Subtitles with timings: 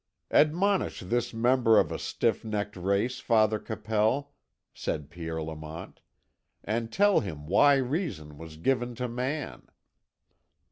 [0.31, 4.33] "Admonish this member of a stiff necked race, Father Capel,"
[4.73, 5.99] said Pierre Lamont,
[6.63, 9.67] "and tell him why reason was given to man."